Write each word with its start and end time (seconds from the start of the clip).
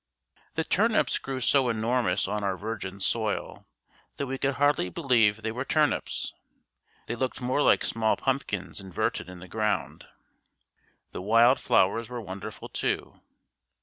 The 0.55 0.63
turnips 0.63 1.19
grew 1.19 1.39
so 1.41 1.69
enormous 1.69 2.27
on 2.27 2.43
our 2.43 2.57
virgin 2.57 2.99
soil 2.99 3.67
that 4.17 4.25
we 4.25 4.39
could 4.39 4.55
hardly 4.55 4.89
believe 4.89 5.43
they 5.43 5.51
were 5.51 5.63
turnips. 5.63 6.33
They 7.05 7.13
looked 7.15 7.39
more 7.39 7.61
like 7.61 7.83
small 7.83 8.17
pumpkins 8.17 8.79
inverted 8.79 9.29
in 9.29 9.37
the 9.41 9.47
ground. 9.47 10.07
The 11.11 11.21
wild 11.21 11.59
flowers 11.59 12.09
were 12.09 12.19
wonderful 12.19 12.67
too. 12.69 13.21